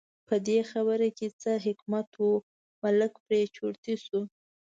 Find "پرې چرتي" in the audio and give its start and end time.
3.25-3.95